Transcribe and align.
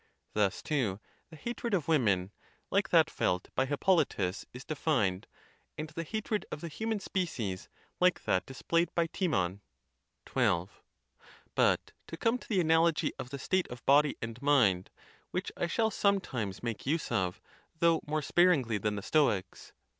Thus, 0.33 0.63
too, 0.63 0.99
the 1.29 1.35
hatred 1.35 1.75
of 1.75 1.87
women, 1.87 2.31
like 2.71 2.89
that 2.89 3.07
felt 3.07 3.49
by 3.53 3.67
Hippolytus, 3.67 4.47
is 4.51 4.65
defined; 4.65 5.27
and 5.77 5.89
the 5.89 6.01
hatred 6.03 6.43
of 6.51 6.61
the 6.61 6.69
human 6.69 6.99
species 6.99 7.69
like 7.99 8.23
that 8.23 8.47
displayed 8.47 8.89
by 8.95 9.05
Timon. 9.05 9.61
XII. 10.27 10.65
But 11.53 11.91
to 12.07 12.17
come 12.17 12.39
to 12.39 12.49
the 12.49 12.59
analogy 12.61 13.11
of 13.19 13.29
the 13.29 13.37
state 13.37 13.67
of 13.67 13.85
body 13.85 14.17
and 14.23 14.41
mind, 14.41 14.89
which 15.29 15.51
I 15.55 15.67
shall 15.67 15.91
sometimes 15.91 16.63
make 16.63 16.87
use 16.87 17.11
of, 17.11 17.39
though 17.77 18.01
more 18.07 18.23
sparingly 18.23 18.79
than 18.79 18.95
the 18.95 19.03
Stoics. 19.03 19.71